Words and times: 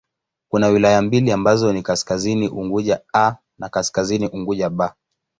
Kuna 0.49 0.67
wilaya 0.67 1.01
mbili 1.01 1.31
ambazo 1.31 1.73
ni 1.73 1.81
Kaskazini 1.83 2.47
Unguja 2.49 2.99
'A' 3.13 3.35
na 3.59 3.69
Kaskazini 3.69 4.27
Unguja 4.29 4.67
'B'. 4.69 4.91